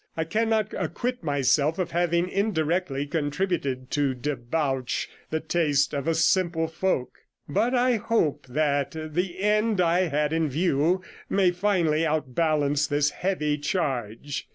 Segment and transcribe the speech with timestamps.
[0.17, 6.67] I cannot acquit myself of having indirectly contributed to debauch the taste of a simple
[6.67, 12.87] folk; but I 90 hope that the end I had in view may finally outbalance
[12.87, 14.47] this heavy charge.